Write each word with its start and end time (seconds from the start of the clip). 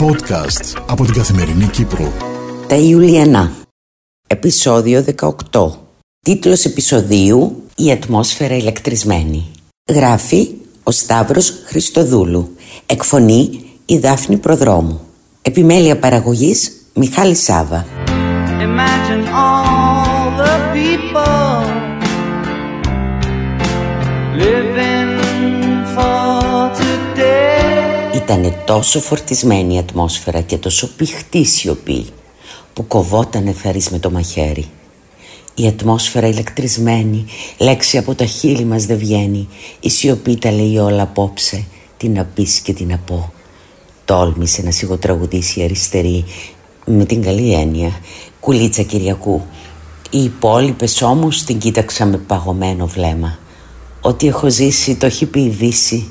Podcast 0.00 0.82
από 0.88 1.04
την 1.04 1.14
Καθημερινή 1.14 1.66
Κύπρο. 1.66 2.12
Τα 2.68 2.74
Ιουλιανά. 2.74 3.52
Επισόδιο 4.26 5.04
18. 5.50 5.70
Τίτλος 6.20 6.64
επεισοδίου 6.64 7.62
«Η 7.76 7.90
ατμόσφαιρα 7.90 8.56
ηλεκτρισμένη». 8.56 9.50
Γράφει 9.90 10.48
ο 10.82 10.90
Σταύρος 10.90 11.52
Χριστοδούλου. 11.66 12.56
Εκφωνεί 12.86 13.64
η 13.86 13.98
Δάφνη 13.98 14.36
Προδρόμου. 14.36 15.00
Επιμέλεια 15.42 15.98
παραγωγής 15.98 16.72
Μιχάλη 16.94 17.34
Σάβα. 17.34 17.86
Imagine 18.60 19.26
all 19.28 20.30
the 20.42 20.54
people 20.74 21.45
today. 28.26 28.36
Ήτανε 28.36 28.62
τόσο 28.66 29.00
φορτισμένη 29.00 29.74
η 29.74 29.78
ατμόσφαιρα 29.78 30.40
και 30.40 30.58
τόσο 30.58 30.88
πηχτή 30.96 31.44
σιωπή 31.44 32.06
που 32.72 32.86
κοβότανε 32.86 33.52
θαρής 33.52 33.90
με 33.90 33.98
το 33.98 34.10
μαχαίρι. 34.10 34.64
Η 35.54 35.66
ατμόσφαιρα 35.66 36.26
ηλεκτρισμένη, 36.26 37.24
λέξη 37.58 37.98
από 37.98 38.14
τα 38.14 38.24
χείλη 38.24 38.64
μας 38.64 38.86
δεν 38.86 38.98
βγαίνει. 38.98 39.48
Η 39.80 39.90
σιωπή 39.90 40.36
τα 40.36 40.50
λέει 40.50 40.78
όλα 40.78 41.02
απόψε, 41.02 41.64
τι 41.96 42.08
να 42.08 42.24
πεις 42.24 42.60
και 42.60 42.72
τι 42.72 42.84
να 42.84 42.98
πω. 42.98 43.32
Τόλμησε 44.04 44.62
να 44.62 44.70
σιγοτραγουδήσει 44.70 45.60
η 45.60 45.62
αριστερή, 45.62 46.24
με 46.84 47.04
την 47.04 47.22
καλή 47.22 47.52
έννοια, 47.52 48.00
κουλίτσα 48.40 48.82
Κυριακού. 48.82 49.42
Οι 50.10 50.22
υπόλοιπες 50.22 51.02
όμως 51.02 51.44
την 51.44 51.58
κοίταξα 51.58 52.04
με 52.06 52.16
παγωμένο 52.16 52.86
βλέμμα. 52.86 53.38
Ό,τι 54.00 54.26
έχω 54.26 54.50
ζήσει 54.50 54.96
το 54.96 55.06
έχει 55.06 55.26
πει 55.26 55.40
η 55.40 55.48
Δύση. 55.48 56.10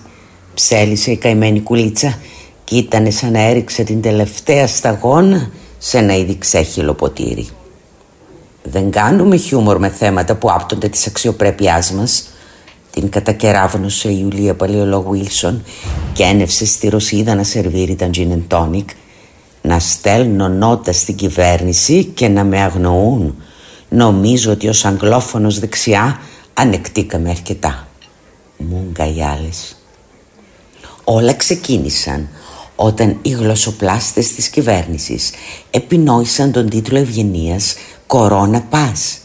Ψέλισε 0.55 1.11
η 1.11 1.17
καημένη 1.17 1.61
κουλίτσα 1.61 2.19
και 2.63 2.75
ήταν 2.75 3.11
σαν 3.11 3.31
να 3.31 3.39
έριξε 3.39 3.83
την 3.83 4.01
τελευταία 4.01 4.67
σταγόνα 4.67 5.49
σε 5.77 5.97
ένα 5.97 6.15
ήδη 6.15 6.37
ξέχυλο 6.37 6.93
ποτήρι. 6.93 7.47
Δεν 8.63 8.91
κάνουμε 8.91 9.35
χιούμορ 9.35 9.79
με 9.79 9.89
θέματα 9.89 10.35
που 10.35 10.51
άπτονται 10.51 10.87
της 10.87 11.07
αξιοπρέπειάς 11.07 11.91
μας. 11.91 12.29
Την 12.91 13.09
κατακεράβνωσε 13.09 14.09
η 14.09 14.17
Ιουλία 14.21 14.55
Παλαιολόγου 14.55 15.11
Βίλσον 15.11 15.63
και 16.13 16.23
ένευσε 16.23 16.65
στη 16.65 16.87
Ρωσίδα 16.87 17.35
να 17.35 17.43
σερβίρει 17.43 17.95
τα 17.95 18.09
gin 18.13 18.27
and 18.31 18.57
tonic 18.57 18.85
να 19.61 19.79
στέλνω 19.79 20.47
νότα 20.47 20.93
στην 20.93 21.15
κυβέρνηση 21.15 22.03
και 22.03 22.27
να 22.27 22.43
με 22.43 22.61
αγνοούν. 22.61 23.35
Νομίζω 23.89 24.51
ότι 24.51 24.67
ως 24.67 24.85
αγγλόφωνος 24.85 25.59
δεξιά 25.59 26.19
ανεκτήκαμε 26.53 27.29
αρκετά. 27.29 27.87
Μούγκα 28.57 29.13
οι 29.15 29.23
άλλες. 29.23 29.84
Όλα 31.07 31.33
ξεκίνησαν 31.33 32.27
όταν 32.75 33.17
οι 33.21 33.29
γλωσσοπλάστες 33.29 34.33
της 34.33 34.47
κυβέρνησης 34.47 35.31
επινόησαν 35.71 36.51
τον 36.51 36.69
τίτλο 36.69 36.97
ευγενίας 36.97 37.75
«Κορώνα 38.07 38.61
Πας». 38.61 39.17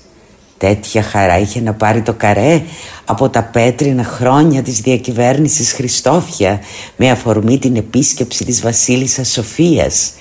Τέτοια 0.59 1.03
χαρά 1.03 1.39
είχε 1.39 1.61
να 1.61 1.73
πάρει 1.73 2.03
το 2.03 2.13
καρέ 2.13 2.63
από 3.05 3.29
τα 3.29 3.43
πέτρινα 3.43 4.05
χρόνια 4.05 4.63
της 4.63 4.81
διακυβέρνησης 4.81 5.73
Χριστόφια 5.73 6.61
με 6.97 7.11
αφορμή 7.11 7.59
την 7.59 7.77
επίσκεψη 7.77 8.45
της 8.45 8.61
βασίλισσας 8.61 9.29
Σοφίας 9.33 10.13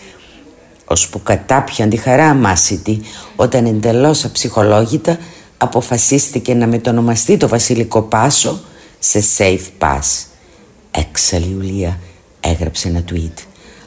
ώσπου 0.86 1.22
κατάπιαν 1.24 1.90
τη 1.90 1.98
χαρά 1.98 2.26
αμάσιτη 2.26 3.02
όταν 3.36 3.66
εντελώς 3.66 4.26
αψυχολόγητα 4.26 5.18
αποφασίστηκε 5.58 6.54
να 6.54 6.68
μετονομαστεί 6.68 7.38
το 7.38 7.48
βασιλικό 7.48 8.02
πάσο 8.02 8.60
σε 9.00 9.24
safe 9.38 9.68
pass. 9.80 10.29
Έξαλλη 10.92 11.50
Ιουλία 11.50 12.00
έγραψε 12.40 12.88
ένα 12.88 13.04
tweet. 13.12 13.44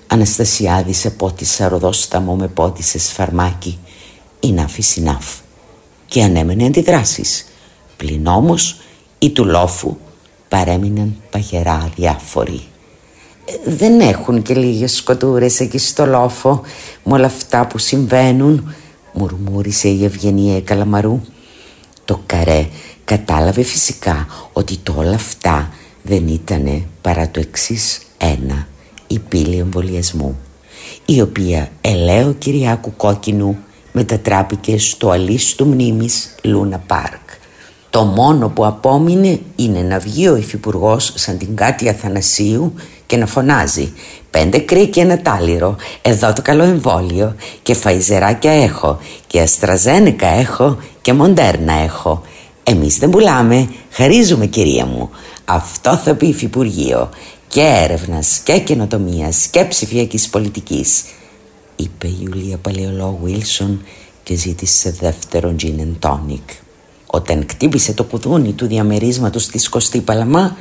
Αναστασιάδης 0.06 0.98
σε 0.98 1.11
πότισα 1.11 1.69
ροδόσταμο 1.69 2.34
με 2.34 2.48
πότισε 2.48 2.98
φαρμάκι. 2.98 3.78
Enough 4.41 4.81
is 4.81 5.05
enough. 5.05 5.41
Και 6.06 6.22
ανέμενε 6.22 6.64
αντιδράσεις. 6.64 7.47
Πλην 7.97 8.26
όμως 8.26 8.81
οι 9.19 9.31
του 9.31 9.44
λόφου 9.44 9.97
παρέμειναν 10.49 11.16
παγερά 11.31 11.75
αδιάφοροι 11.75 12.62
δεν 13.65 14.00
έχουν 14.00 14.43
και 14.43 14.55
λίγες 14.55 14.94
σκοτούρες 14.94 15.60
εκεί 15.60 15.78
στο 15.78 16.06
λόφο 16.06 16.60
με 17.05 17.12
όλα 17.12 17.26
αυτά 17.26 17.66
που 17.66 17.78
συμβαίνουν 17.78 18.75
μουρμούρισε 19.12 19.88
η 19.88 20.05
Ευγενία 20.05 20.60
Καλαμαρού 20.60 21.21
το 22.05 22.22
καρέ 22.26 22.69
κατάλαβε 23.05 23.62
φυσικά 23.62 24.26
ότι 24.53 24.76
το 24.76 24.94
όλα 24.97 25.15
αυτά 25.15 25.72
δεν 26.02 26.28
ήτανε 26.28 26.82
παρά 27.00 27.30
το 27.30 27.40
εξής 27.40 28.00
ένα 28.18 28.66
η 29.06 29.18
πύλη 29.18 29.58
εμβολιασμού 29.58 30.38
η 31.04 31.20
οποία 31.20 31.70
ελαίο 31.80 32.32
Κυριάκου 32.32 32.96
Κόκκινου 32.96 33.58
μετατράπηκε 33.92 34.78
στο 34.78 35.10
αλίστου 35.10 35.66
μνήμης 35.66 36.34
Λούνα 36.42 36.78
Πάρκ 36.78 37.20
το 37.92 38.04
μόνο 38.04 38.48
που 38.48 38.66
απόμεινε 38.66 39.40
είναι 39.56 39.80
να 39.80 39.98
βγει 39.98 40.28
ο 40.28 40.36
υφυπουργός 40.36 41.12
σαν 41.14 41.38
την 41.38 41.56
Κάτια 41.56 41.92
Θανασίου 41.92 42.74
και 43.06 43.16
να 43.16 43.26
φωνάζει 43.26 43.92
«Πέντε 44.30 44.58
κρύ 44.58 44.86
και 44.86 45.00
ένα 45.00 45.22
τάλιρο, 45.22 45.76
εδώ 46.02 46.32
το 46.32 46.42
καλό 46.42 46.62
εμβόλιο 46.62 47.36
και 47.62 47.74
φαϊζεράκια 47.74 48.52
έχω 48.52 48.98
και 49.26 49.40
αστραζένεκα 49.40 50.26
έχω 50.26 50.78
και 51.00 51.12
μοντέρνα 51.12 51.72
έχω. 51.72 52.22
Εμείς 52.62 52.99
δεν 52.99 53.11
πουλάμε, 53.11 53.69
χαρίζουμε 53.91 54.47
κυρία 54.47 54.87
μου. 54.87 55.11
Αυτό 55.45 55.97
θα 55.97 56.15
πει 56.15 56.27
υφυπουργείο 56.27 57.11
και 57.49 57.61
έρευνας 57.61 58.41
και 58.45 58.59
καινοτομίας 58.59 59.47
και 59.47 59.65
ψηφιακής 59.65 60.28
πολιτικής» 60.28 61.05
είπε 61.83 62.06
η 62.06 62.17
Ιουλία 62.21 62.56
Παλαιολό 62.56 63.19
Βίλσον 63.23 63.83
και 64.23 64.34
ζήτησε 64.34 64.91
δεύτερο 65.00 65.55
gin 65.62 65.81
and 65.81 66.09
tonic. 66.11 66.56
Όταν 67.06 67.47
κτύπησε 67.47 67.93
το 67.93 68.05
κουδούνι 68.05 68.53
του 68.53 68.67
διαμερίσματος 68.67 69.47
της 69.47 69.69
Κωστή 69.69 70.00
Παλαμά, 70.00 70.56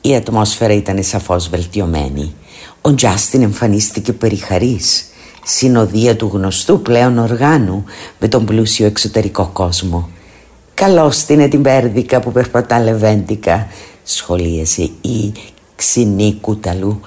η 0.00 0.14
ατμόσφαιρα 0.14 0.72
ήταν 0.72 1.02
σαφώς 1.02 1.48
βελτιωμένη. 1.48 2.34
Ο 2.80 2.94
Τζάστιν 2.94 3.42
εμφανίστηκε 3.42 4.12
περιχαρής, 4.12 5.04
συνοδεία 5.44 6.16
του 6.16 6.30
γνωστού 6.32 6.82
πλέον 6.82 7.18
οργάνου 7.18 7.84
με 8.18 8.28
τον 8.28 8.44
πλούσιο 8.44 8.86
εξωτερικό 8.86 9.50
κόσμο. 9.52 10.08
«Καλώς 10.82 11.24
την 11.24 11.50
την 11.50 11.62
πέρδικα 11.62 12.20
που 12.20 12.32
περπατά 12.32 12.80
λεβέντικα», 12.80 13.68
σχολίασε 14.02 14.82
η 15.00 15.32
ξινή 15.76 16.38
κουταλού. 16.40 17.00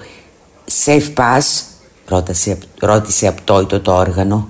«Safe 0.84 1.14
pass», 1.14 1.62
ρώτησε, 2.08 2.58
ρώτησε 2.80 3.26
απτόητο 3.26 3.80
το 3.80 3.94
όργανο. 3.94 4.48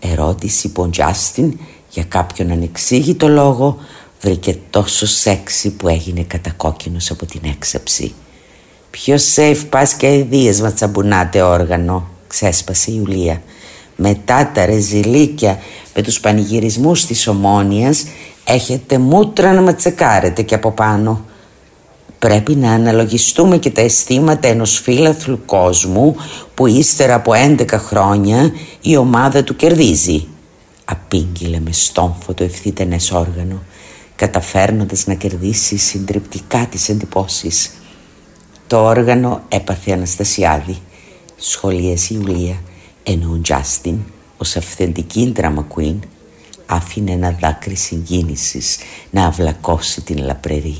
Ερώτηση 0.00 0.68
που 0.68 0.82
ο 0.82 0.90
Τζάστιν 0.90 1.58
για 1.90 2.04
κάποιον 2.04 2.50
ανεξήγητο 2.50 3.28
λόγο 3.28 3.78
βρήκε 4.20 4.58
τόσο 4.70 5.06
σεξι 5.06 5.70
που 5.70 5.88
έγινε 5.88 6.22
κατακόκκινος 6.22 7.10
από 7.10 7.26
την 7.26 7.40
έξαψη. 7.44 8.14
«Ποιο 8.90 9.16
safe 9.34 9.64
πας 9.70 9.94
και 9.94 10.14
ιδίες 10.14 10.60
μα 10.60 10.72
τσαμπουνάτε 10.72 11.42
όργανο», 11.42 12.08
ξέσπασε 12.26 12.90
η 12.90 12.94
Ιουλία. 12.96 13.42
«Μετά 13.96 14.50
τα 14.54 14.66
ρεζιλίκια 14.66 15.58
με 15.94 16.02
τους 16.02 16.20
πανηγυρισμούς 16.20 17.06
της 17.06 17.26
Ομόνιας 17.26 18.04
έχετε 18.44 18.98
μούτρα 18.98 19.52
να 19.52 19.60
ματσεκάρετε 19.60 20.42
και 20.42 20.54
από 20.54 20.70
πάνω». 20.70 21.24
Πρέπει 22.18 22.54
να 22.54 22.72
αναλογιστούμε 22.72 23.58
και 23.58 23.70
τα 23.70 23.80
αισθήματα 23.80 24.48
ενός 24.48 24.80
φίλαθλου 24.80 25.42
κόσμου 25.46 26.16
που 26.54 26.66
ύστερα 26.66 27.14
από 27.14 27.32
11 27.34 27.66
χρόνια 27.70 28.52
η 28.80 28.96
ομάδα 28.96 29.44
του 29.44 29.56
κερδίζει 29.56 30.26
απήγγειλε 30.84 31.60
με 31.60 31.72
στόμφο 31.72 32.34
το 32.34 32.44
ευθύτενες 32.44 33.10
όργανο 33.10 33.62
καταφέρνοντας 34.16 35.06
να 35.06 35.14
κερδίσει 35.14 35.76
συντριπτικά 35.76 36.66
τις 36.70 36.88
εντυπώσεις. 36.88 37.70
Το 38.66 38.84
όργανο 38.84 39.42
έπαθε 39.48 39.92
Αναστασιάδη, 39.92 40.78
σχολίασε 41.36 42.14
η 42.14 42.20
Ιουλία, 42.20 42.60
ενώ 43.02 43.30
ο 43.30 43.40
Τζάστιν, 43.40 43.98
ως 44.36 44.56
αυθεντική 44.56 45.32
drama 45.36 45.64
queen, 45.76 45.98
άφηνε 46.74 47.12
ένα 47.12 47.36
δάκρυ 47.40 47.76
συγκίνησης 47.76 48.78
να 49.10 49.26
αυλακώσει 49.26 50.00
την 50.00 50.18
λαπρερή. 50.18 50.78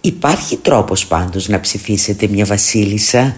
«Υπάρχει 0.00 0.56
τρόπος 0.56 1.06
πάντως 1.06 1.48
να 1.48 1.60
ψηφίσετε 1.60 2.26
μια 2.26 2.44
βασίλισσα», 2.44 3.36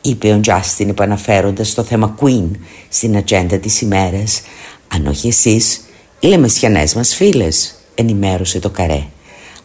είπε 0.00 0.32
ο 0.32 0.40
Τζάστιν 0.40 0.88
επαναφέροντας 0.88 1.74
το 1.74 1.82
θέμα 1.82 2.14
Queen 2.20 2.50
στην 2.88 3.16
ατζέντα 3.16 3.58
της 3.58 3.80
ημέρας 3.80 4.42
αν 4.94 5.06
όχι 5.06 5.28
εσείς, 5.28 5.84
οι 6.20 6.26
λεμεσιανές 6.26 6.94
μας 6.94 7.14
φίλες, 7.14 7.74
ενημέρωσε 7.94 8.58
το 8.58 8.70
καρέ, 8.70 9.02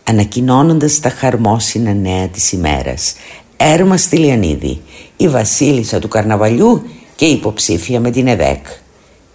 ανακοινώνοντας 0.04 1.00
τα 1.00 1.10
χαρμόσυνα 1.10 1.94
νέα 1.94 2.28
της 2.28 2.51
ημέρας. 2.51 3.16
Έρμα 3.57 3.98
Στυλιανίδη, 3.98 4.81
η 5.18 5.28
βασίλισσα 5.28 6.00
του 6.00 6.07
καρναβαλιού 6.07 6.84
και 7.16 7.25
υποψήφια 7.25 8.00
με 8.00 8.12
την 8.12 8.28
ΕΔΕΚ, 8.28 8.66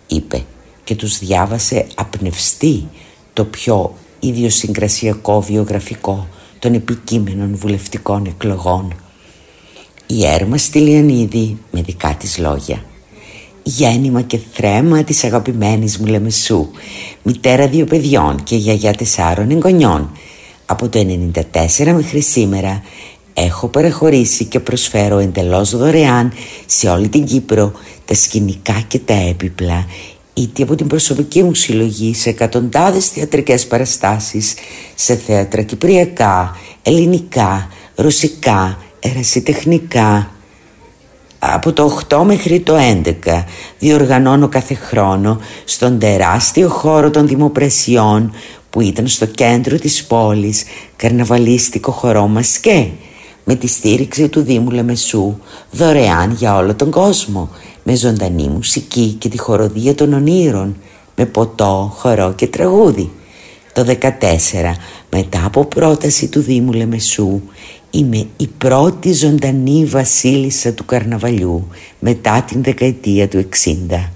είπε 0.06 0.44
και 0.84 0.94
τους 0.94 1.18
διάβασε 1.18 1.86
απνευστή 1.94 2.88
το 3.32 3.44
πιο 3.44 3.94
ιδιοσυγκρασιακό 4.20 5.40
βιογραφικό 5.40 6.28
των 6.58 6.74
επικείμενων 6.74 7.56
βουλευτικών 7.56 8.26
εκλογών. 8.26 8.94
Η 10.06 10.26
Έρμα 10.26 10.56
Στυλιανίδη 10.56 11.58
με 11.70 11.82
δικά 11.82 12.14
της 12.14 12.38
λόγια 12.38 12.84
Γέννημα 13.62 14.22
και 14.22 14.38
θρέμα 14.52 15.04
της 15.04 15.24
αγαπημένης 15.24 15.98
μου 15.98 16.06
Λεμεσού 16.06 16.68
Μητέρα 17.22 17.68
δύο 17.68 17.84
παιδιών 17.84 18.42
και 18.42 18.56
γιαγιά 18.56 18.92
τεσσάρων 18.92 19.50
εγγονιών 19.50 20.10
Από 20.66 20.88
το 20.88 21.06
94 21.76 21.92
μέχρι 21.94 22.20
σήμερα 22.20 22.82
Έχω 23.34 23.68
παραχωρήσει 23.68 24.44
και 24.44 24.60
προσφέρω 24.60 25.18
εντελώς 25.18 25.76
δωρεάν 25.76 26.32
σε 26.66 26.88
όλη 26.88 27.08
την 27.08 27.24
Κύπρο 27.24 27.72
τα 28.04 28.14
σκηνικά 28.14 28.84
και 28.88 28.98
τα 28.98 29.14
έπιπλα 29.14 29.86
είτε 30.34 30.62
από 30.62 30.74
την 30.74 30.86
προσωπική 30.86 31.42
μου 31.42 31.54
συλλογή 31.54 32.14
σε 32.14 32.28
εκατοντάδες 32.28 33.08
θεατρικές 33.08 33.66
παραστάσεις 33.66 34.54
σε 34.94 35.16
θέατρα 35.16 35.62
κυπριακά, 35.62 36.56
ελληνικά, 36.82 37.68
ρωσικά, 37.94 38.78
ερασιτεχνικά. 39.00 40.30
Από 41.38 41.72
το 41.72 42.00
8 42.08 42.22
μέχρι 42.24 42.60
το 42.60 42.76
11 43.04 43.44
διοργανώνω 43.78 44.48
κάθε 44.48 44.74
χρόνο 44.74 45.40
στον 45.64 45.98
τεράστιο 45.98 46.68
χώρο 46.68 47.10
των 47.10 47.26
δημοπρασιών 47.26 48.34
που 48.70 48.80
ήταν 48.80 49.06
στο 49.06 49.26
κέντρο 49.26 49.78
της 49.78 50.04
πόλης 50.04 50.64
καρναβαλίστικο 50.96 51.92
χορό 51.92 52.26
Μασκέ 52.26 52.90
με 53.44 53.54
τη 53.54 53.66
στήριξη 53.66 54.28
του 54.28 54.40
Δήμου 54.42 54.70
Λεμεσού 54.70 55.36
δωρεάν 55.70 56.32
για 56.32 56.56
όλο 56.56 56.74
τον 56.74 56.90
κόσμο 56.90 57.48
με 57.82 57.94
ζωντανή 57.94 58.48
μουσική 58.48 59.16
και 59.18 59.28
τη 59.28 59.38
χοροδία 59.38 59.94
των 59.94 60.12
ονείρων 60.12 60.76
με 61.16 61.26
ποτό, 61.26 61.92
χορό 61.96 62.32
και 62.32 62.46
τραγούδι. 62.46 63.10
Το 63.72 63.96
14 64.00 64.08
μετά 65.10 65.44
από 65.44 65.64
πρόταση 65.64 66.28
του 66.28 66.40
Δήμου 66.40 66.72
Λεμεσού 66.72 67.40
είμαι 67.90 68.26
η 68.36 68.46
πρώτη 68.58 69.12
ζωντανή 69.12 69.84
βασίλισσα 69.84 70.72
του 70.72 70.84
καρναβαλιού 70.84 71.68
μετά 71.98 72.42
την 72.42 72.62
δεκαετία 72.62 73.28
του 73.28 73.48
60. 73.90 74.08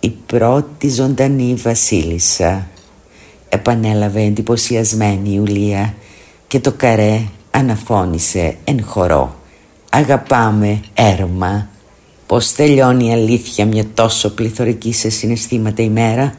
Η 0.00 0.10
πρώτη 0.26 0.88
ζωντανή 0.88 1.54
βασίλισσα 1.54 2.68
επανέλαβε 3.48 4.22
εντυπωσιασμένη 4.22 5.28
η 5.28 5.32
Ιουλία 5.34 5.94
και 6.46 6.60
το 6.60 6.72
καρέ 6.72 7.20
αναφώνησε 7.56 8.56
εν 8.64 8.84
χορό 8.84 9.34
«Αγαπάμε 9.90 10.80
έρμα». 10.94 11.68
Πώς 12.26 12.52
τελειώνει 12.52 13.06
η 13.06 13.12
αλήθεια 13.12 13.66
μια 13.66 13.84
τόσο 13.94 14.30
πληθωρική 14.30 14.92
σε 14.92 15.08
συναισθήματα 15.08 15.82
ημέρα 15.82 16.34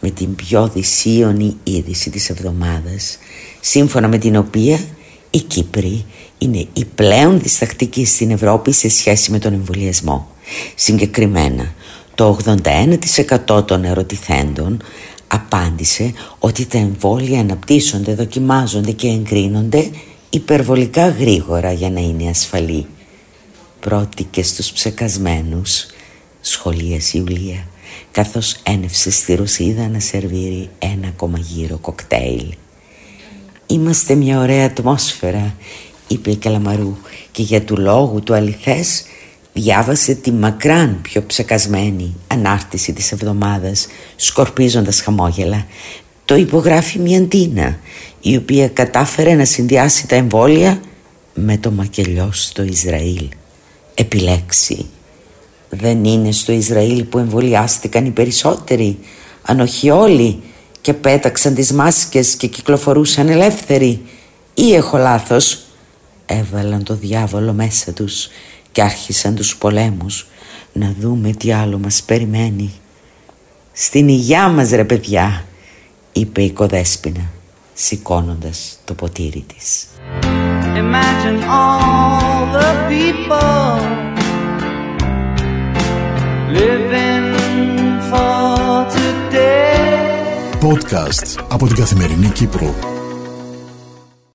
με 0.00 0.10
την 0.10 0.34
πιο 0.34 0.68
δυσίωνη 0.68 1.56
είδηση 1.62 2.10
της 2.10 2.30
εβδομάδας 2.30 3.18
σύμφωνα 3.60 4.08
με 4.08 4.18
την 4.18 4.36
οποία 4.36 4.78
οι 5.30 5.38
Κύπροι 5.38 6.04
είναι 6.38 6.66
οι 6.72 6.84
πλέον 6.94 7.40
διστακτικοί 7.40 8.04
στην 8.04 8.30
Ευρώπη 8.30 8.72
σε 8.72 8.88
σχέση 8.88 9.30
με 9.30 9.38
τον 9.38 9.52
εμβολιασμό. 9.52 10.28
Συγκεκριμένα, 10.74 11.72
το 12.14 12.38
81% 13.48 13.66
των 13.66 13.84
ερωτηθέντων 13.84 14.82
απάντησε 15.26 16.12
ότι 16.38 16.66
τα 16.66 16.78
εμβόλια 16.78 17.40
αναπτύσσονται, 17.40 18.14
δοκιμάζονται 18.14 18.92
και 18.92 19.08
εγκρίνονται 19.08 19.90
υπερβολικά 20.30 21.08
γρήγορα 21.08 21.72
για 21.72 21.90
να 21.90 22.00
είναι 22.00 22.28
ασφαλή. 22.28 22.86
Πρώτη 23.80 24.24
και 24.24 24.42
στους 24.42 24.72
ψεκασμένους, 24.72 25.86
σχολίασε 26.40 27.18
η 27.18 27.24
Ιουλία, 27.26 27.66
καθώς 28.10 28.56
ένευσε 28.62 29.10
στη 29.10 29.34
Ρωσίδα 29.34 29.88
να 29.88 30.00
σερβίρει 30.00 30.68
ένα 30.78 31.08
ακόμα 31.08 31.38
γύρο 31.38 31.78
κοκτέιλ. 31.78 32.54
«Είμαστε 33.66 34.14
μια 34.14 34.38
ωραία 34.40 34.64
ατμόσφαιρα», 34.64 35.54
είπε 36.08 36.30
η 36.30 36.36
Καλαμαρού 36.36 36.96
και 37.32 37.42
για 37.42 37.62
του 37.62 37.76
λόγου 37.76 38.22
του 38.22 38.34
αληθές 38.34 39.04
διάβασε 39.52 40.14
τη 40.14 40.32
μακράν 40.32 40.98
πιο 41.02 41.22
ψεκασμένη 41.26 42.16
ανάρτηση 42.26 42.92
της 42.92 43.12
εβδομάδας 43.12 43.86
σκορπίζοντας 44.16 45.00
χαμόγελα 45.00 45.66
το 46.28 46.36
υπογράφει 46.36 46.98
μια 46.98 47.20
Ντίνα 47.20 47.78
η 48.20 48.36
οποία 48.36 48.68
κατάφερε 48.68 49.34
να 49.34 49.44
συνδυάσει 49.44 50.06
τα 50.06 50.14
εμβόλια 50.14 50.80
με 51.34 51.56
το 51.56 51.70
μακελιό 51.70 52.28
στο 52.32 52.62
Ισραήλ. 52.62 53.28
Επιλέξει. 53.94 54.86
Δεν 55.70 56.04
είναι 56.04 56.32
στο 56.32 56.52
Ισραήλ 56.52 57.04
που 57.04 57.18
εμβολιάστηκαν 57.18 58.06
οι 58.06 58.10
περισσότεροι, 58.10 58.98
αν 59.42 59.60
όχι 59.60 59.90
όλοι, 59.90 60.42
και 60.80 60.94
πέταξαν 60.94 61.54
τις 61.54 61.72
μάσκες 61.72 62.34
και 62.34 62.46
κυκλοφορούσαν 62.46 63.28
ελεύθεροι. 63.28 64.00
Ή 64.54 64.74
έχω 64.74 64.96
λάθος; 64.96 65.64
Έβαλαν 66.26 66.82
το 66.82 66.94
διάβολο 66.94 67.52
μέσα 67.52 67.92
τους 67.92 68.28
και 68.72 68.82
άρχισαν 68.82 69.34
τους 69.34 69.56
πολέμους 69.56 70.26
να 70.72 70.94
δούμε 71.00 71.30
τι 71.30 71.52
άλλο 71.52 71.78
μας 71.78 72.02
περιμένει. 72.02 72.72
Στην 73.72 74.08
υγειά 74.08 74.48
μας 74.48 74.70
ρε 74.70 74.84
παιδιά 74.84 75.47
είπε 76.18 76.42
η 76.42 76.50
κοδέσποινα 76.52 77.30
σηκώνοντας 77.74 78.78
το 78.84 78.94
ποτήρι 78.94 79.44
της. 79.54 79.86
Imagine 80.76 81.40
all 81.60 82.42
the 82.58 82.70
people 82.90 83.78
living 86.58 87.26
for 88.10 88.86
today. 88.96 89.48
Podcast 90.60 91.44
από 91.48 91.66
την 91.66 91.76
Καθημερινή 91.76 92.28
Κύπρο. 92.28 92.97